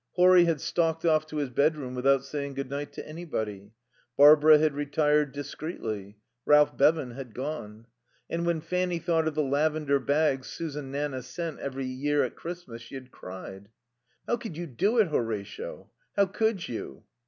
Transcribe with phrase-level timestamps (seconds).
[0.13, 3.69] Horry had stalked off to his bedroom without saying good night to anybody.
[4.17, 6.17] Barbara had retired discreetly.
[6.43, 7.85] Ralph Bevan had gone.
[8.27, 12.81] And when Fanny thought of the lavender bags Susan Nanna sent every year at Christmas,
[12.81, 13.69] she had cried.
[14.25, 15.91] "How could you do it, Horatio?
[16.15, 17.03] How could you?"